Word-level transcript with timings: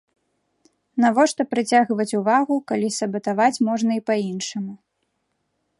Навошта 1.03 1.43
прыцягваць 1.51 2.17
увагу, 2.21 2.53
калі 2.71 2.87
сабатаваць 2.99 3.57
можна 3.69 3.91
і 4.01 4.05
па 4.11 4.15
іншаму. 4.31 4.73